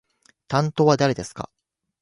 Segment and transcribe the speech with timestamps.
[0.47, 1.51] 担当は誰ですか？